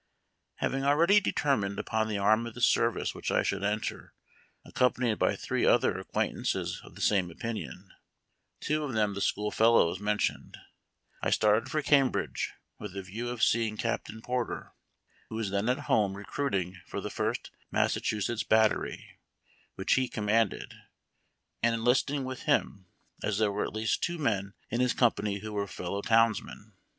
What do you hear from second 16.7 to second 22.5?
for the First Massachusetts Battery, which he commanded, and enlisting with